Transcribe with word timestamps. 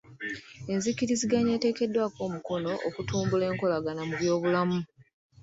Enzikiriziganya 0.71 1.51
eteekeddwako 1.57 2.19
omukono 2.27 2.71
okutumbula 2.87 3.43
enkolagana 3.51 4.01
mu 4.09 4.15
by'obulamu. 4.19 4.79